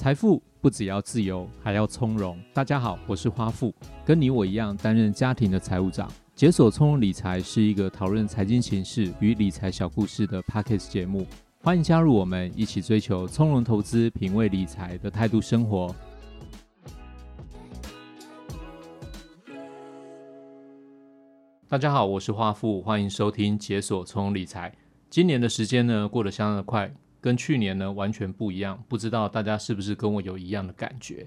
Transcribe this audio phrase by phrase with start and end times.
[0.00, 2.40] 财富不只要自由，还要从容。
[2.54, 3.70] 大家好，我是花富，
[4.02, 6.10] 跟你我一样担任家庭的财务长。
[6.34, 11.26] 解锁从容理财是一个讨论财经形势与理财小故事的 Podcast 节目，
[11.62, 15.94] 欢迎加入我们，一起追求从容投资、品味理财的态度生活。
[21.68, 24.74] 大家好，我是花富，欢迎收听解锁从容理财。
[25.10, 26.90] 今年的时间呢，过得相当的快。
[27.20, 31.26] 跟去年呢完全不一样，不知道大家是不是跟我有一样的感觉？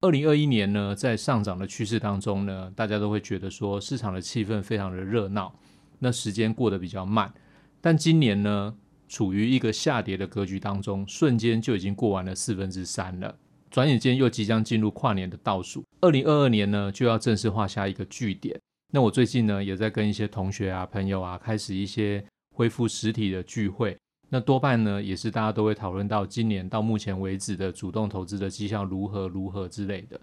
[0.00, 5.54] 二零二一年呢，在上涨的趋势当中呢，大家都会觉得说市场的气氛非常的热闹，
[5.98, 7.32] 那时间过得比较慢。
[7.80, 8.74] 但今年呢，
[9.08, 13.34] 处于一个下跌的格局当中，瞬间就已经过完了四分之三了，
[13.70, 18.60] 转眼间又即将进入跨年的倒数，二零二二年呢就要正式画下一个句点。
[18.92, 23.96] 那我最近呢也在跟一些同学啊、朋友啊，开始一些恢复实体的聚会。
[24.34, 30.20] 那多半呢，也是大家都会讨论到今年到目前为止的主动投资的绩效如何如何之类的。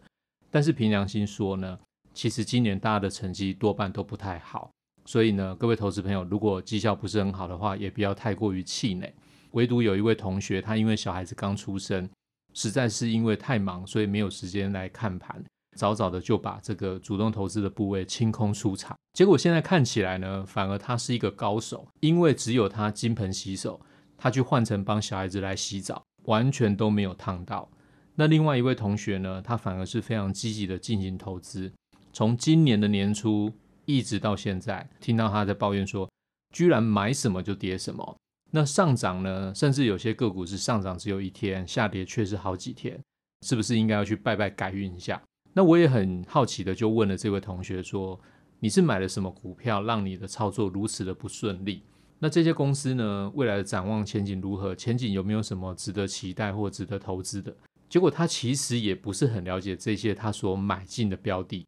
[0.49, 1.79] 但是凭良心说呢，
[2.13, 4.69] 其实今年大家的成绩多半都不太好。
[5.05, 9.15] 所以呢，各位投资朋友，如果绩效不是很好的话，也不要太过于气馁。
[9.51, 12.09] 唯独有一位同学，他因为小孩子刚出生，
[12.53, 15.41] 实在是因为太忙，所以没有时间来看盘。
[15.77, 18.93] 早早的就把这个主动投资的部位清空出场。
[19.13, 23.79] 结果现在看起来呢，反而他是一个高手，因为只有他金盆洗手。
[24.21, 27.67] 他去换成帮小孩子来洗澡，完全都没有烫到。
[28.13, 31.73] 那另外一位同学呢，他反而是非常积极的进行投资，
[32.13, 33.51] 从今年的年初
[33.85, 36.07] 一直到现在，听到他在抱怨说，
[36.53, 38.15] 居然买什么就跌什么。
[38.51, 43.01] 那上涨呢，甚至有些个股是上涨只有一天，下跌却是好几天，
[43.43, 45.19] 是不是应该要去拜拜改运一下？
[45.53, 48.19] 那我也很好奇的就问了这位同学说，
[48.59, 51.81] 你是买了什么股票，让你的操作如此的不顺利？
[52.23, 54.75] 那这些公司呢，未来的展望前景如何？
[54.75, 57.51] 前景有没有什么值得期待或值得投资的？
[57.89, 61.65] 结果他其实也不是很了解这些他所买进的标的，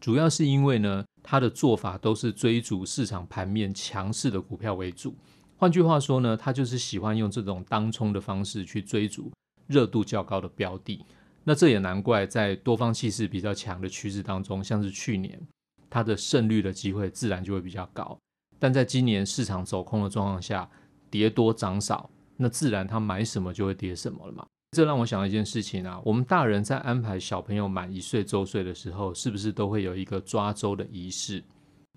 [0.00, 5.12] 主要是因为呢，他的做法都是追逐市场盘面强势的股票为主。
[5.56, 9.32] 换句话说呢，他就是喜欢用这种当冲的方式去追逐
[9.66, 11.04] 热度较高的标的。
[11.42, 15.40] 那这也难怪，在多方气势比较强的趋势当中，像是去年，
[15.90, 18.16] 他的胜率的机会自然就会比较高。
[18.58, 20.68] 但在今年市场走空的状况下，
[21.10, 24.46] 跌多涨少，那自然他买什么就会跌什么了嘛。
[24.72, 31.42] 这让我想到一件事情啊，我们大人在安排小朋友满一岁周岁的时候，是不是都会有一个抓周的仪式？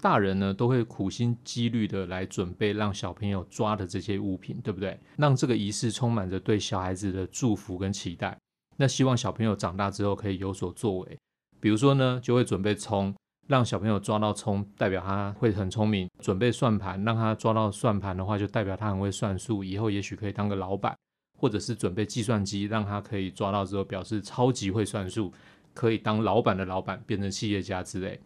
[0.02, 4.98] 大人呢都会苦心积虑的来准备让小朋友抓的这些物品，对不对？
[5.18, 8.38] 让这个仪式充满着对小孩子的祝福跟期待。
[8.78, 11.20] 那希望小朋友长大之后可以有所作为，
[11.60, 13.14] 比如说呢，就会准备葱。
[13.50, 16.08] 让小朋友抓到葱，代表他会很聪明。
[16.20, 20.96] 准备算盘，让他抓到算盘的话，就代表他很会算数，以后也许可以当个老板。
[21.36, 25.34] 或者是准备计算机，让他可以抓到之后，表示超级会算数，
[25.74, 28.20] 可以当老板的老板，变成企业家之类。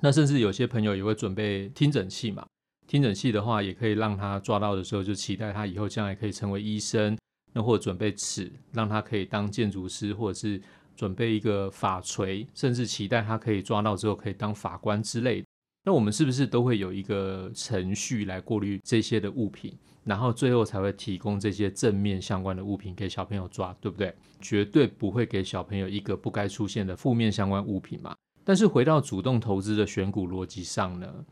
[0.00, 2.46] 那甚至有些朋友也会准备听诊器嘛，
[2.86, 7.18] 听诊器的话，也可以让他抓到的时候，就期待他以后将来可以成为医生。
[7.52, 10.62] 那或者准备尺，让他可以当建筑师，或者是。
[10.96, 15.46] 准备一个法锤，甚至期待他可以抓到之后可以当法官之类的。
[15.84, 24.12] 那我们是不是都会有一个程序来过滤这些的物品，然后最后才会提供这些正面相关的物品给小朋友抓，对不对？
[24.40, 28.16] 绝对不会给小朋友一个不该出现的负面相关物品嘛。
[28.42, 31.24] 但是回到主动投资的选股逻辑上呢？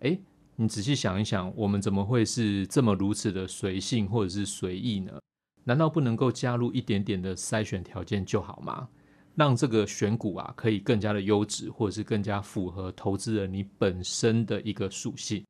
[0.00, 0.18] 诶，
[0.56, 5.12] 你仔细想一想，我们怎么会是这么如此的随性或者是随意呢？
[5.64, 8.88] 难道不能够加入一点点的筛选条件就好吗？
[9.38, 15.44] 让这个选股啊，可以更加的优质，或者是更加符合投资人你本身的一个属性。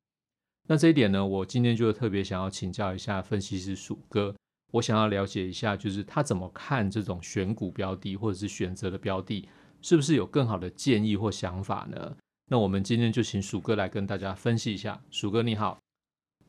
[0.67, 4.35] 那这一点呢，我今天就特别想要请教一下分析师鼠哥，
[4.71, 9.49] 我想要了解一下，就是他怎么看这种选股标的或者是选择的标的，
[9.81, 12.15] 是不是有更好的建议或想法呢？
[12.51, 15.01] 那我们今天就请鼠哥来跟大家分析一下。
[15.09, 15.79] 鼠哥你好，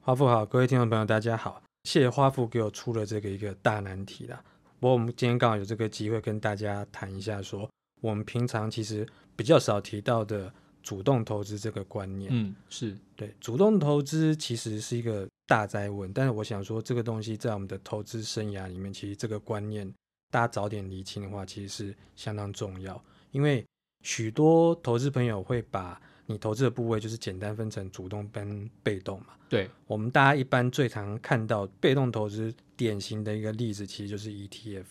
[0.02, 4.44] 花富好，各位听众朋友大家好，谢谢花富给我出了这个一个大难题啦。
[4.80, 9.06] 不过我们今天刚好有这个机会跟大家谈一下，说我们平常其实
[9.36, 10.50] 比较少提到的
[10.82, 12.30] 主动投资这个观念。
[12.32, 19.86] 嗯，是对，主动投资其实是一个大哉问，但是我想说这个东西在我们的投资生涯里面，其实这个观念
[20.30, 23.00] 大家早点厘清的话，其实是相当重要，
[23.32, 23.62] 因为
[24.02, 26.00] 许多投资朋友会把
[26.30, 29.34] 你投资的部位就是简单分成主动跟被动嘛。
[29.48, 32.54] 对，我们大家一般最常看到被动投资。
[32.76, 34.86] 典型的一个例子其实就是 ETF。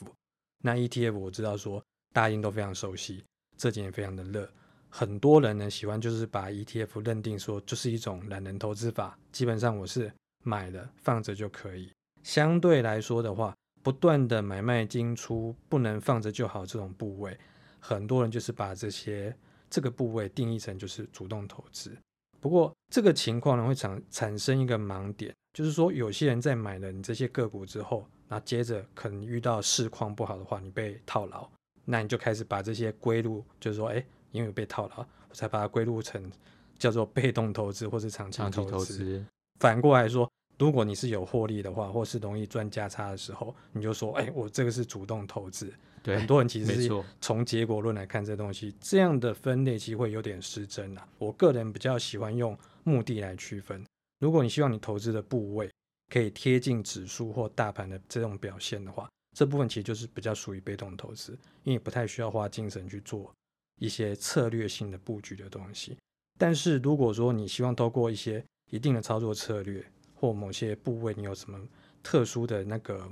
[0.62, 1.84] 那 ETF 我知道说
[2.14, 3.24] 大家应都非常熟悉，
[3.58, 4.48] 这几年非常的热，
[4.90, 10.14] 很多人呢喜欢就是把 ETF 认定说就是一种懒人投资法，基本上我是
[10.44, 11.92] 买了放着就可以。
[12.22, 17.36] 相对来说的话，不断的买卖进出，不能放着就好这种部位，
[17.80, 19.36] 很多人就是把这些
[19.70, 21.96] 这个部位定义成就是主动投资。
[22.40, 31.50] 不过这个情况呢，会产产生一个盲点，就是说有些人在买了你这些个股之后，那接着可能遇到市况不好的话，你被套牢，
[31.84, 36.32] 那你就开始把这些归入，就是说，哎，因为被套牢，我才把它归入成
[36.78, 39.26] 叫做被动投资或是长期投资。
[39.60, 45.74] 反过来说，如果你是有获利的话，或是容易赚价差的时候，你就说，哎，我这个是主动投资。
[46.10, 51.08] 对，很多人其实是从结果论来看这东西，这样的分类其实会有点失真啦。
[51.18, 53.86] 我个人比较喜欢用目的来区分。
[54.20, 55.70] 如果你希望你投资的部位
[56.12, 59.08] 可以贴近指数或大盘的这种表现的话，
[59.38, 63.32] 这部分其实就是比较属于被动投资，因为不太需要花精神去做
[63.80, 65.96] 一些策略性的布局的东西。
[66.38, 69.86] 但是如果说你希望透过一些一定的操作策略
[70.16, 71.60] 或某些部位，你有什么
[72.02, 73.08] 特殊的那个。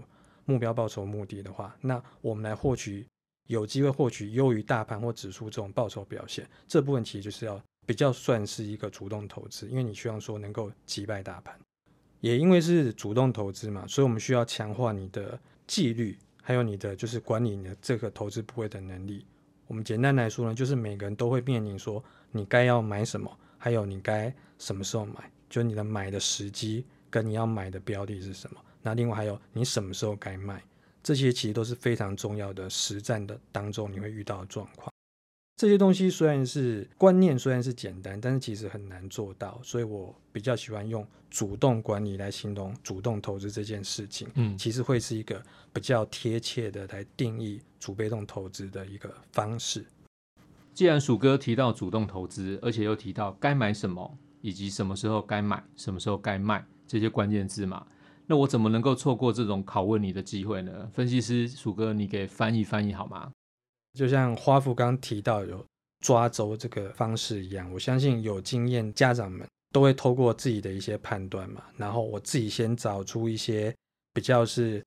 [0.48, 3.06] 目标报酬目的的话，那我们来获取
[3.48, 11.54] 有机会获取优于大盘或指数这种报酬表现，这部分其实就是要比较算是一个主动投资，因为你希望说能够击败大盘，
[12.22, 19.26] 也因为是主动投资嘛，所以我们需要强化你的纪律，还有你的就是管理你的这个投资部位的能力。
[19.68, 22.02] 我们简单来说呢，就是每个人都会面临说
[22.32, 28.62] 你该要买什么，还有你该什么时候买，就你的买的时机跟你要买的标的是什么。
[28.88, 30.64] 那另外还有，你什么时候该卖，
[31.04, 34.90] 这些其实都是非常重要的实战的当中你会遇到的状况。
[35.58, 39.60] 这些东西虽然是观念，虽然是简单，但是其实很难做到。
[39.62, 44.26] 所以我比较喜欢用主动管理来形容主动投资这件事情。
[44.36, 45.44] 嗯，其实会是一个
[45.74, 49.86] 比较贴切的来定义主被动投资的一个方式。
[50.74, 57.86] 既然鼠哥提到主动投资，而且又提到该买什么，以及什么时候该买，什么时候该卖这些关键字嘛。
[58.30, 60.90] 那我怎么能够错过这种拷问你的机会呢？
[60.94, 63.32] 分析师鼠哥，你给翻译翻译好吗？
[63.94, 65.66] 就像花富刚提到有
[66.02, 73.74] 抓周这个方式一样，我相信有经验家长们都会透过自己的一些判断嘛，然后我自己先找出一些
[74.14, 74.84] 比较是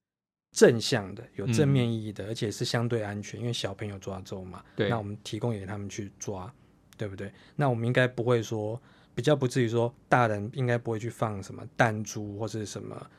[0.57, 6.53] 正向的、有正面意义的，嗯、而且是相对安全，因为小朋友抓周嘛，对，那我们提供给他们去抓，
[6.99, 7.33] 对不对？
[7.57, 8.81] 那我们应该不会说
[9.15, 13.11] 比较不至于说大人应该不会去放什么弹珠或是什么。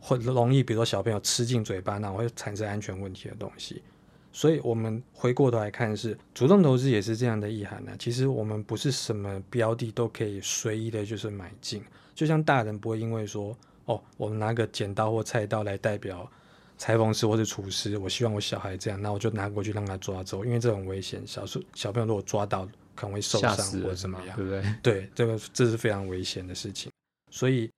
[0.00, 3.82] 会容易，比如说小朋友吃进嘴巴，那会产生安全问题的东西。
[4.30, 7.92] 所以，我们回过头来看是，是主动投资也是这样的意涵呢。
[7.98, 11.82] 其实，我们不是什么标的都可以随意的，就是买进。
[12.14, 13.56] 就像大人不会因为说，
[13.86, 16.30] 哦，我们拿个剪刀或菜刀来代表
[16.76, 21.26] 裁缝师或者厨师，我希望我小孩这样，那我就拿过去让他抓走，因为这很危险。
[21.26, 24.62] 小时小朋友如果抓到，可能会受伤或者怎么样，对不对？
[24.82, 26.92] 对，这个这是非常危险的事情。
[27.30, 27.68] 所以。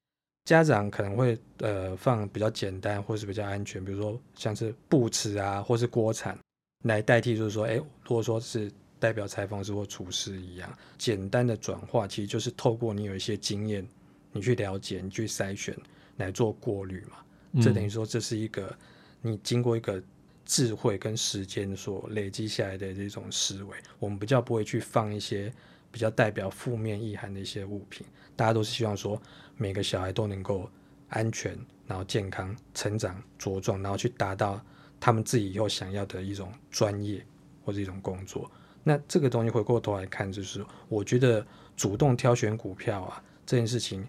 [0.50, 6.37] 家长可能会呃放比较简单或是比较安全，比如说像是布池啊，或是锅铲
[6.82, 8.69] 来代替，就是说，哎，如果说是
[8.99, 10.69] 代表裁缝师或厨师一样，
[10.99, 13.87] 简单的转化，其实就是透过你有一些经验，
[14.32, 15.73] 你去了解，你去筛选
[16.17, 17.19] 来做过滤嘛。
[17.52, 18.76] 嗯、这等于说这是一个
[19.23, 20.02] 你经过一个
[20.44, 23.76] 智慧跟时间所累积下来的这种思维。
[24.00, 25.52] 我们比较不会去放一些
[25.91, 29.21] 比较代表负面意涵的一些物品，大家都是希望说。
[29.62, 30.71] 每个小孩都能够
[31.11, 31.55] 安全，
[31.87, 34.59] 然后健康成长茁壮，然后去达到
[34.99, 37.23] 他们自己以后想要的一种专业
[37.62, 38.50] 或者一种工作。
[38.83, 44.03] 那这个东西回过头来看，就是我觉得主动挑选股票啊，这件事情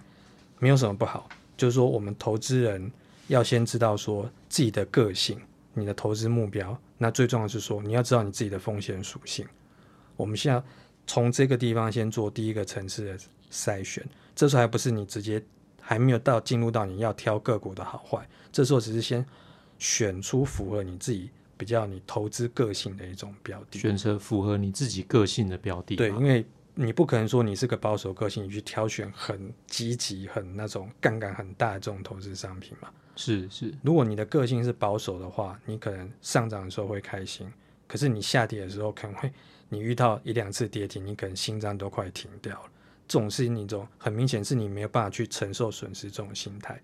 [0.58, 1.28] 没有什么不好。
[1.58, 2.90] 就是说，我们投资人
[3.28, 5.38] 要先知道说自己的个性、
[5.74, 6.80] 你的投资目标。
[6.98, 9.46] 那最重要是说，你要知道你自己的风险属性。
[10.16, 10.64] 我们现在
[11.06, 13.18] 从这个地方先做第一个层次的
[13.52, 14.04] 筛选。
[14.36, 15.44] 这时候还不是你直接
[15.82, 19.26] 还没有到进入到你要挑个股的好坏，这时候只是先
[19.78, 25.96] 选出符合你自己比较你投资个性的一种标的，选择符合你自己个性的标的。
[25.96, 32.90] 对，因为你不可能说你是个保守个性，你去挑选很积极、很那种杠杆很大的这种投资商品嘛。
[33.18, 37.52] 是是，如果你的个性是保守的话，你可能上涨的时候会开心，
[37.86, 39.32] 可是你下跌的时候可能会，
[39.74, 42.70] 你遇到一两次跌停，你可能心脏都快停掉了。
[43.08, 46.78] 这种是你种很明显是你没有办法去承受损失这种心态。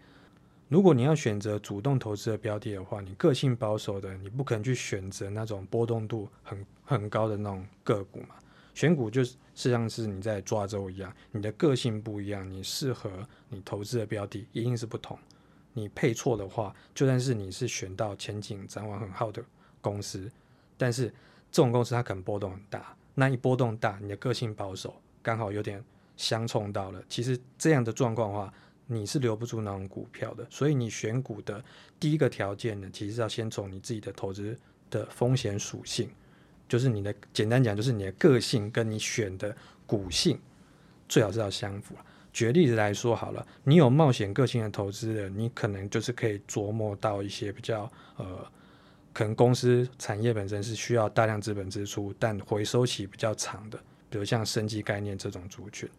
[0.69, 8.35] 如果你要选择主动投资的标的的话，你个性保守的，你不可能去选择那种波动度很很高的那种个股嘛。
[8.73, 13.11] 选股就实际上是你在抓周一样，你的个性不一样，你适合
[13.49, 15.19] 你投资的标的一定是不同。
[15.73, 19.43] 你配错的话，就算是你是选到前景展望很好的
[19.81, 20.31] 公司，
[20.77, 21.13] 但是
[21.57, 25.83] 这种公司它可能波动很大，那一波动大，你的个性保守刚好有点。
[26.15, 28.51] 相冲到了，其实这样的状况的话，
[28.87, 30.43] 你是留不住那种股票的。
[30.49, 31.63] 所以你选股的
[31.99, 34.57] 第一个条件呢，其实要先从你自己的投资
[34.89, 36.09] 的风险属性，
[36.67, 40.39] 就是你的简单讲，就是你的个性跟你选的股性
[41.07, 41.93] 最好是要相符。
[42.33, 48.43] 举例子来说好了，你有冒险个性的投资人，你可能就是可以琢磨到一些比较呃，
[49.17, 53.79] 可能公司产业本身是需要大量资本支出，但回收期比较长的，
[54.11, 55.89] 比如像生机概念这种族群。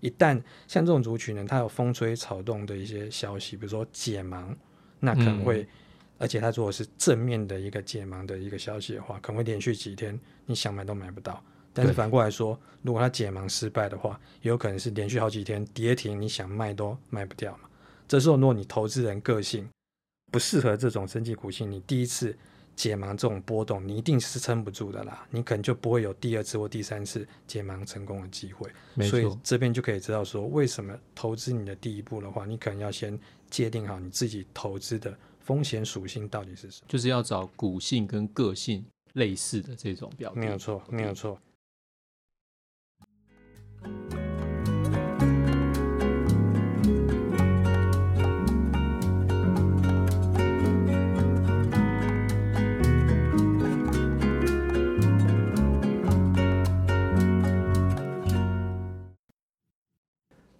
[0.00, 4.56] 一旦像这种族群呢，它有风吹草动的一些消息，比如说解盲，
[4.98, 5.68] 那可能会，嗯、
[6.20, 11.44] 而且它如果是正面的一个解盲的一个消息的话，可能会连续几天你想买都买不到。
[11.70, 17.68] 但是反过来说，如果它解盲失败的话，也有可能是连续好几天跌停，你想卖都卖不掉嘛。
[18.08, 19.68] 这时候，如果你投资人个性
[20.32, 22.34] 不适合这种生技股性，你第一次。
[22.76, 28.70] 解盲这种波动，你一定是撑不住的啦，你可能就不会有第二次或第三次解盲成功的机会。
[29.08, 33.18] 所以这边就可以知道说，为什么投资你的第一步的话，你可能要先
[33.50, 40.40] 界定好你自己投资的风险属性到底是什么，就是要找股性跟个性类似的这种标的。
[40.40, 41.38] 没有错，没有错。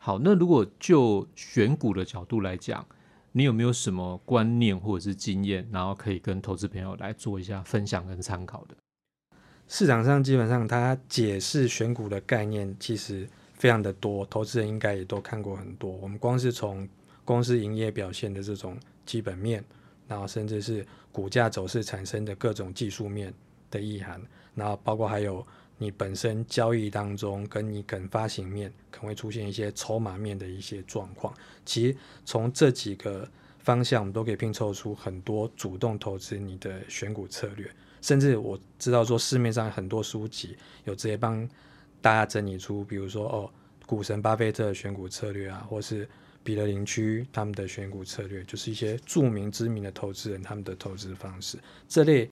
[0.04, 2.86] 好，那如果就选股的角度来讲，
[3.32, 8.76] 你有没有什么观念或者是经验，然后可以跟投资朋友来做一下分享跟参考的？
[9.66, 15.90] 市场上基本上，它解释选股的概念其实非常的多，投资人应该也都看过很多。
[15.90, 16.86] 我们光是从
[17.24, 19.64] 公司营业表现的这种基本面，
[20.06, 23.32] 然后甚至是股价走势产生的各种技术面
[23.70, 24.20] 的意涵，
[24.54, 25.42] 然后包括还有。
[25.76, 31.34] 你本身交易当中，跟你肯发行面可能会出现一些筹码面的一些状况。
[31.64, 33.28] 其实从这几个
[33.58, 37.68] 方向，我们都可以拼凑出很多主动投资你的选股策略。
[38.00, 41.48] 甚至我知道说市面上很多书籍有直接帮
[42.00, 43.50] 大家整理出，比如说哦，
[43.86, 46.08] 股神巴菲特的选股策略啊，或是
[46.42, 52.28] 彼得林区他们的选股策略，就是一些著名知名的投资人他们的投资方式这类。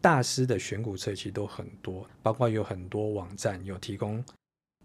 [0.00, 4.24] 大师的选股策其实都很多，包括有很多网站有提供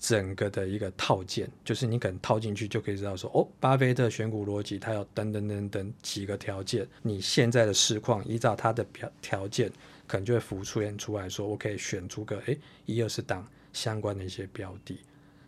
[0.01, 9.71] 整个的一个套件，就是你可能套进去就可以知道说，哦，巴菲特选股逻辑，它有等等等等几个条件，你现在的市况依照它的条条件，
[10.05, 14.99] 可能就会浮出现出来说，我可以选出个诶一二十档相关的一些标的。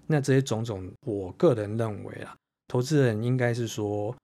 [0.05, 2.33] 那这些种种，我个人认为啊，
[2.69, 4.15] 投资人应该是说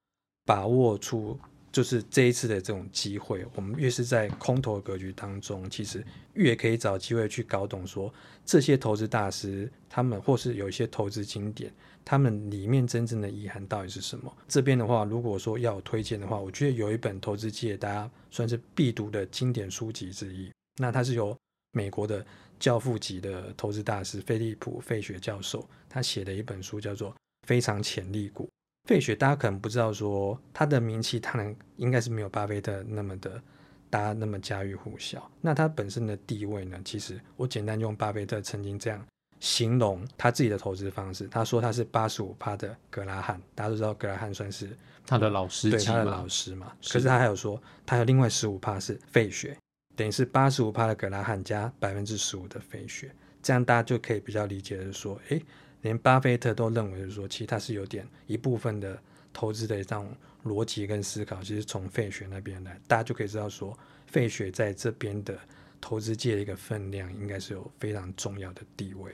[0.46, 1.38] 把握出。
[1.74, 8.14] 就是这一次的这种机会，我们越是在空头格局当中，其实越可以找机会去搞懂说
[8.46, 11.74] 这些投资大师他们或是有一些投资经典，
[12.06, 14.32] 他们里面真正的意涵到底是什么。
[14.48, 21.36] 这边的话，如果说要推荐的话，我觉得有一本投资界大家算是必读的经典书籍之一，那它是由
[21.72, 22.24] 美国的
[22.60, 27.10] 教父级的投资大师菲利普费雪教授他写的一本书，叫做
[27.48, 28.46] 《非常潜力股》。
[28.86, 33.42] 费雪，大家可能不知道，说他的名气，他能应该是没有巴菲特那么的，
[33.90, 35.30] 大家那么家喻户晓。
[35.40, 36.78] 那他本身的地位呢？
[36.84, 39.02] 其实我简单用巴菲特曾经这样
[39.40, 44.76] 形容他自己的投资方式，他说他是八十五趴的格拉汉，大家都知道格拉汉算是
[45.06, 46.74] 他的老师，对他的老师嘛。
[46.90, 49.58] 可是他还有说，他有另外十五趴是费雪，
[49.96, 55.40] 等于是八十五趴的格拉汉加百分之十五的费雪，这样大家就可以比较理解的说，诶。
[55.82, 58.98] 连巴菲特都认为，是说，其实他是有点一部分的
[59.34, 65.38] 投资的这种逻辑跟思考，其实从费雪那边来，大家就可以知道说，费雪在这边的
[65.82, 69.12] 投资界的一个分量，应该是有非常重要的地位。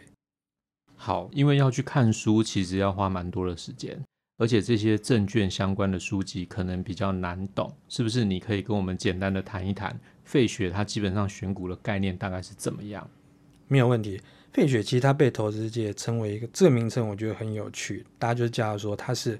[0.96, 4.00] 好，因为要去看书，其实要花蛮多的时间，
[4.38, 8.24] 而且这些证券相关的书籍可能比较难懂，是不是？
[8.24, 13.10] 你可以跟我们简单的谈一谈费雪他基本上选股的概念大概是怎么样？
[13.70, 14.22] 没有问题。
[14.52, 18.06] 费雪其实他被投资界称为一个这个名称，我觉得很有趣。
[18.18, 19.40] 大家就叫他说他是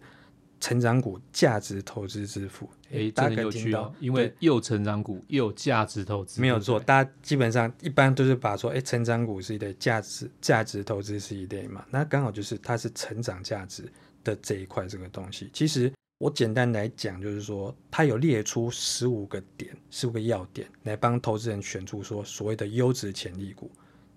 [0.60, 2.70] 成长股价值投资之父。
[2.92, 6.80] 诶，大家很有趣哦，因为又成长股又价值投资，没有错。
[6.80, 11.84] 大家基本上一般都是把说，诶，成长股是一类，价值价值投资是一类嘛。
[11.90, 13.92] 那刚好就是它是成长价值
[14.24, 15.50] 的这一块这个东西。
[15.52, 23.72] 其实我简单来讲，就是说它有列出十五个点，十五个要点来帮投资人选出说所谓的优质潜力股。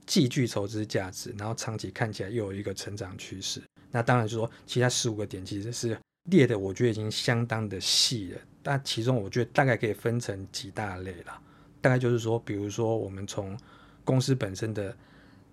[0.06, 3.62] 既具投资价值，然后长期看起来又有一个成长趋势。
[3.90, 5.96] 那当然就是说，其他十五个点其实是
[6.30, 8.40] 列的，我觉得已经相当的细了。
[8.62, 11.40] 但其中我觉得大概可以分成几大类啦。
[11.80, 13.58] 大概就是说，比如说我们从
[14.04, 14.96] 公司本身的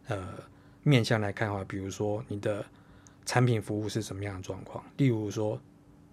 [0.07, 0.33] 呃
[0.83, 2.65] 面向来看的话，比如说你的
[3.25, 4.83] 产品服务是什么样的状况。
[4.97, 5.59] 例如说，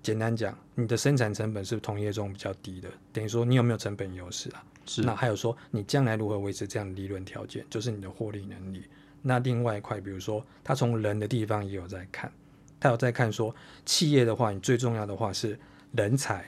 [0.07, 4.65] 简单讲，你的生产成本是同业中比较低的，等于说你有没有成本优势啊？
[4.85, 5.03] 是。
[5.03, 8.85] 那还有说你将来如何维持这样的利润条件，就是你的获利能力。
[9.21, 12.33] 那另外一块，比如说他从人的地方也有在看，
[12.79, 13.53] 他有在看说
[13.85, 15.59] 企业的话，你最重要的话是
[15.91, 16.47] 人才。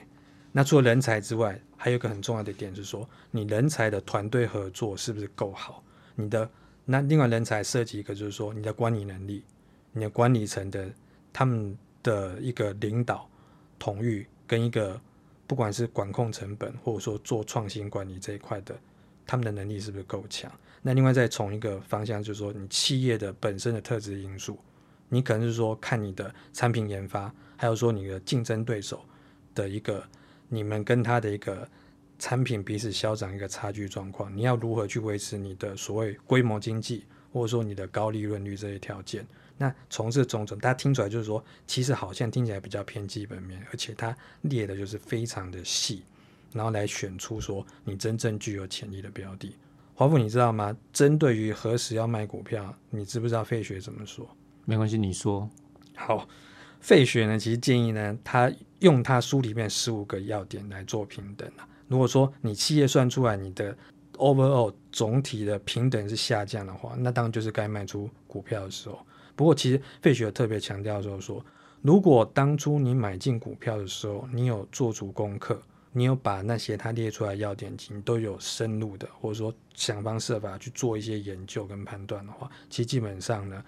[0.53, 5.83] 那除了人才之外，还有一个很重要的点是说，你人才的团队合作是不是够好？
[6.15, 6.49] 你的
[6.85, 9.43] 那另外人才涉及一个就是说你的管理能力，
[9.91, 10.89] 你的管理层的
[11.33, 13.29] 他们的一个领导。
[13.79, 14.99] 统域跟一个
[15.47, 18.77] 不管是管控成本，或者说做创新管理这一块的，
[19.25, 20.51] 他们的能力是不是够强？
[20.81, 24.57] 那另外再从一个方向，就是说你企业的本身的特质因素，
[25.07, 29.03] 你可能是说看你的产品研发，还有说你的竞争对手
[29.55, 30.03] 的一个，
[30.47, 31.67] 你们跟他的一个
[32.17, 39.25] 产品彼此消长一个差距状况，你要如何去维持你的所谓规模经济，或者说你的高利润率这些条件？
[39.61, 46.01] 那从这种种，大家听出来就是说，其实好像听起来比较偏基本面，而且它列的就是非常的细，
[46.53, 49.53] 然后来选出说你真正具有潜力的标的。
[49.93, 50.73] 华富，你知道吗？
[50.93, 54.25] 针对于何时要卖股票，你知不知道费雪怎么说？
[54.63, 55.49] 没关系，你说。
[55.93, 56.25] 好，
[56.79, 58.49] 费雪呢，其实建议呢，他
[58.79, 61.67] 用他书里面十五个要点来做平等啊。
[61.89, 63.77] 如果说你企业算出来你的
[64.13, 69.05] overall 总体的平等是下降的话，那当然就是该卖出股票的时候。
[69.39, 71.41] 不过，其实费雪特别强调就是说，
[71.81, 75.57] 如果当初你买进股票的时候，你有做足功课，
[75.93, 83.63] 你有把那些他列出来要点，你都有深入的，或者说想方设法去做一些研究跟判断的话，其实基本上呢，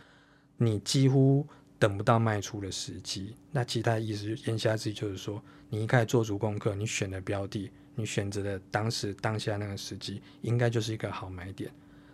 [0.57, 1.47] 你几乎
[1.79, 3.33] 等不到卖出的时机。
[3.49, 11.71] 那其他意思言下之意就是说，你一开始做足功课，你选的标的，你选择的当时当下那个时机，应该就是一个好买点。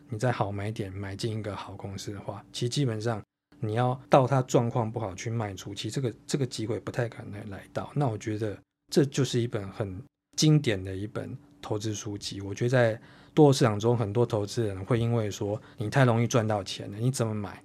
[0.10, 3.20] 你在好买点买进一个好公司的话，其实基本上。
[3.60, 7.92] 你要到它状况不好去卖出，其实这个这个机会不太可能来到。
[7.96, 8.58] 那我觉得
[8.92, 10.00] 这就是一本很
[10.36, 12.40] 经典的一本投资书籍。
[12.40, 13.02] 我觉得在
[13.34, 17.62] 多头市场中，很多投资人会因为说你太容易赚到钱了，你怎么买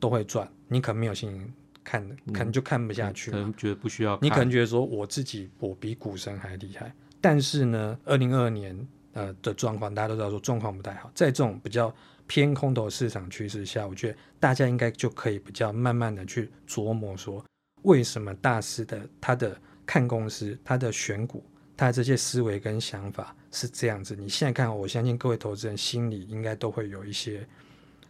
[0.00, 1.52] 都会赚，你可能没有信心情
[1.84, 4.18] 看，可能就看不下去，可能觉得不需要。
[4.20, 8.76] 你可能觉得说我自己我比股神还厉害，但是呢，二零二二年
[9.12, 11.94] 呃的状况大家都知道说状况不太好，在这种比较。
[12.30, 17.44] 偏空头市场趋势下，我觉得大家应该就可以比较慢慢的去琢磨说，
[17.82, 21.42] 为什么大师的他的看公司、他的选股、
[21.76, 24.14] 他的这些思维跟想法是这样子。
[24.14, 27.44] 你现在看，我相信各位投资人心里应该都会有一些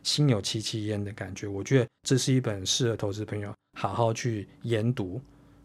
[0.03, 1.49] 心有戚戚焉的感觉。
[1.49, 5.19] 我觉得这是一本适合投资朋友好好去研读、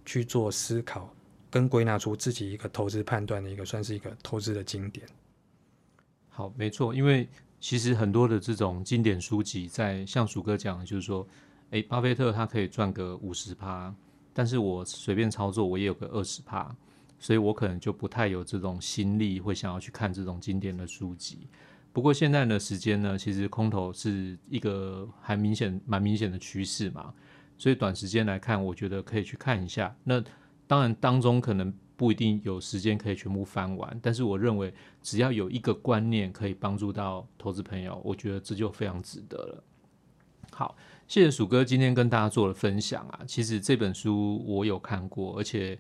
[0.06, 1.14] 去做思考
[1.50, 5.06] 跟归纳出自己一个投资判断的一个，算是一个投资的经典。
[6.30, 7.28] 好，没错，因为。
[7.66, 11.28] 其实很多的这种经典书籍，在像鼠哥讲的，就是说，
[11.72, 13.92] 哎，巴菲特他可以赚个五十趴，
[14.36, 16.76] 但是我随便操作，我也有个二十趴，
[17.18, 21.48] 所以我可能就不太有这种心力，会想要去看这种经典的书籍。
[21.92, 27.12] 不过现在的时间呢，其实空头是一个还明显、蛮明显的趋势嘛，
[27.58, 29.92] 所以短时间来看，我觉得可以去看一下。
[30.04, 30.24] 那
[30.68, 31.74] 当然当中可能。
[31.98, 39.64] 不一定有时间可以全部翻完，但是我认为只要有一个观念可以帮助到投资朋友，我觉得这就非常值得了。
[40.52, 40.76] 好，
[41.08, 43.22] 谢谢鼠哥今天跟大家做了分享啊。
[43.28, 45.78] 其实这本书我有看过，而且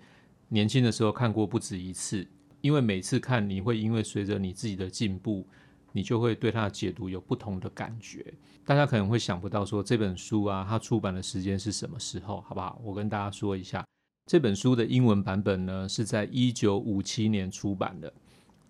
[0.49, 2.28] 年轻的时候看过不止一次。
[2.62, 5.47] 因为每次看，你会因为随着你自己的进步，
[5.91, 8.34] 你就会对它的解读有不同的感觉。
[8.65, 12.41] 大家可能会想不到说这本书啊，它出版的时间是什么时候？
[12.41, 12.82] 好不好？
[12.84, 13.86] 我跟大家说一下。
[14.25, 18.11] 这本书的英文版本呢，是在一九五七年出版的，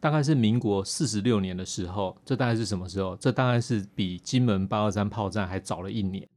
[0.01, 2.17] 大概是民国四十六年的时候。
[2.25, 3.15] 这大概是什么时候？
[3.15, 6.27] 这大概是比金门八二三炮战还早了一年。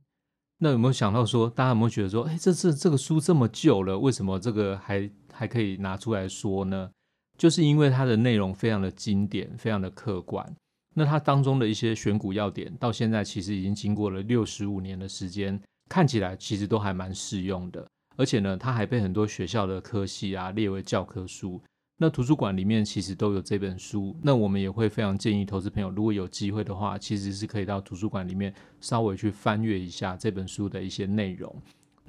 [0.59, 6.89] 那有没有想到说，大家有没有觉得说，哎，这这这个书这么旧了，为什么这个还还可以拿出来说呢？
[7.37, 10.55] 就是因为它的内容非常的经典，非常的客观。
[10.95, 17.85] 那它当中的一些选股要点，到现在其实已经经过了六十五年的时间，看起来其实都还蛮适用的。
[18.19, 21.61] 而且呢，它还被很多学校的科系啊列为教科书。
[22.01, 24.17] 那图书馆里面其实都有这本书。
[24.21, 31.55] 那我们也会非常建议投资朋友，如果有机会的话，其实是可以到图书馆里面稍微去翻阅一下这本书的一些内容。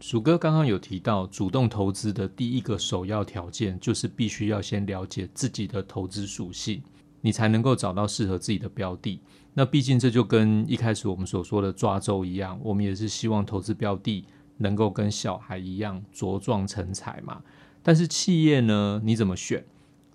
[0.02, 6.82] 鼠哥刚刚有提到，主动投资的第一个首要条件就是必须要先了解自己的投资属性，
[7.22, 9.22] 你才能够找到适合自己的标的。
[9.54, 14.26] 那毕竟这就跟一开始我们所说的抓周一样，我们也是希望投资标的。
[14.60, 17.42] 能够跟小孩一样茁壮成才嘛？
[17.82, 19.66] 但是企业呢，你怎么选？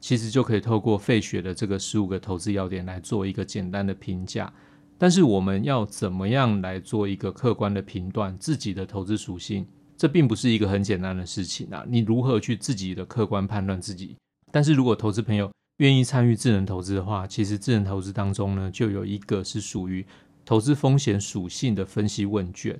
[0.01, 4.53] 其实就可以透过费雪的这个十五个投资要点来做一个简单的评价。
[4.97, 9.67] 但是我们要怎么样来做一个客观的评断自己的投资属性？
[9.97, 11.85] 这并不是一个很简单的事情啊！
[11.89, 14.17] 你如何去自己的客观判断自己？
[14.53, 20.05] 但是如果投资朋友愿意参与智能投资的话，其实智能投资当中呢，就有一个是属于
[20.45, 22.79] 投资风险属性的分析问卷。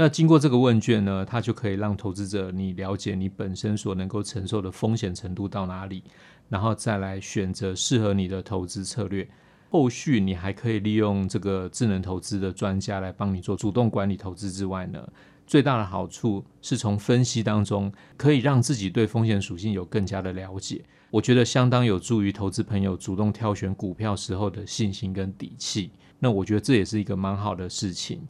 [0.00, 6.04] 那经过这个问卷呢，它就可以让投资者你了解你本身所能够承受的风险程度到哪里，
[6.48, 9.28] 然后再来选择适合你的投资策略。
[9.70, 15.04] 后续你还可以利用这个智能投资的专家来帮你做主动管理投资之外呢，
[15.48, 20.80] 最大的好处是从分析当中可以让自己对风险属性有更加的了解，
[21.10, 25.90] 我觉得相当有助于投资朋友主动挑选股票时候的信心跟底气。
[26.20, 28.20] 那我觉得这也是一个蛮好的事情。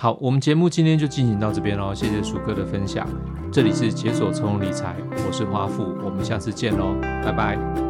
[0.00, 3.06] 好，我们节目今天就进行到这边喽，谢谢鼠哥的分享。
[3.52, 7.89] 这里是解锁从容理财，我是花富，我们下次见喽，拜拜。